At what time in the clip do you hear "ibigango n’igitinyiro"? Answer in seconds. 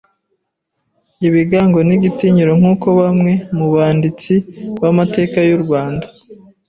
1.27-2.51